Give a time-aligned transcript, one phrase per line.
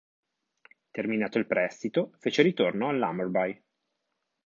[0.89, 3.63] Terminato il prestito, fece ritorno all'Hammarby.